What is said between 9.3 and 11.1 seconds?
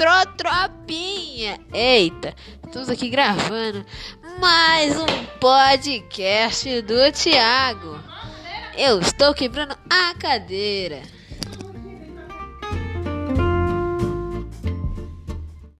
quebrando a cadeira.